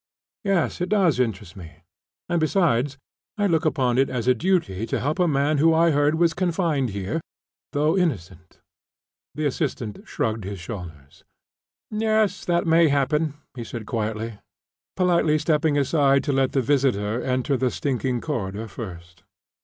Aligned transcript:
"Yes, 0.43 0.81
it 0.81 0.89
does 0.89 1.19
interest 1.19 1.55
me; 1.55 1.83
and, 2.27 2.39
besides, 2.39 2.97
I 3.37 3.45
look 3.45 3.65
upon 3.65 3.99
it 3.99 4.09
as 4.09 4.27
a 4.27 4.33
duty 4.33 4.87
to 4.87 4.99
help 4.99 5.19
a 5.19 5.27
man 5.27 5.59
who 5.59 5.75
I 5.75 5.91
heard 5.91 6.15
was 6.15 6.33
confined 6.33 6.89
here, 6.89 7.21
though 7.71 7.95
innocent." 7.95 8.61
The 9.35 9.45
assistant 9.45 9.99
shrugged 10.07 10.43
his 10.43 10.59
shoulders. 10.59 11.23
"Yes, 11.91 12.43
that 12.45 12.65
may 12.65 12.87
happen," 12.87 13.35
he 13.53 13.63
said 13.63 13.85
quietly, 13.85 14.39
politely 14.95 15.37
stepping 15.37 15.77
aside 15.77 16.23
to 16.23 16.31
let 16.33 16.53
the 16.53 16.61
visitor 16.63 17.21
enter, 17.21 17.55
the 17.55 17.69
stinking 17.69 18.21
corridor 18.21 18.67
first. 18.67 19.21